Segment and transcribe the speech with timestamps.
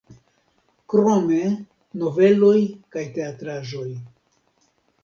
[0.93, 1.41] Krome
[2.05, 2.57] noveloj
[2.97, 3.89] kaj teatraĵoj.